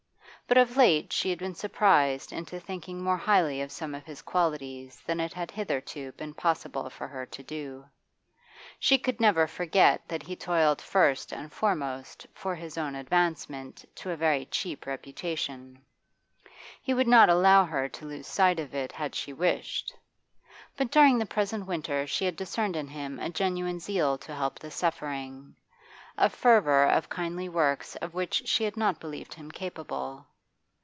[0.47, 4.21] But of late she had been surprised into thinking more highly of some of his
[4.21, 7.85] qualities than it had hitherto been possible for her to do.
[8.77, 14.11] She could never forget that he toiled first and foremost for his own advancement to
[14.11, 15.85] a very cheap reputation;
[16.81, 19.93] he would not allow her to lose sight of it had she wished.
[20.75, 24.59] But during the present winter she had discerned in him a genuine zeal to help
[24.59, 25.55] the suffering,
[26.17, 30.27] a fervour in kindly works of which she had not believed him capable.